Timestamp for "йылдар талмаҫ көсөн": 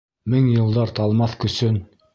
0.53-1.83